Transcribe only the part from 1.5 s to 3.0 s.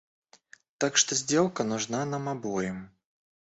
нужна нам обоим.